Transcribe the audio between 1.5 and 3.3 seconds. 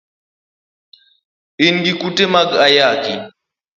In gi kute mag ayaki.